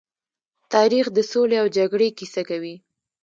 تاریخ 0.73 1.05
د 1.13 1.17
سولې 1.31 1.57
او 1.61 1.67
جګړې 1.77 2.09
کيسه 2.17 2.41
کوي. 2.49 2.75